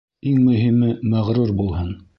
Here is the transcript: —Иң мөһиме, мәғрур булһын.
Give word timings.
—Иң 0.29 0.39
мөһиме, 0.47 0.91
мәғрур 1.13 1.57
булһын. 1.63 1.95